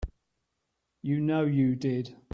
[1.03, 2.15] You know you did.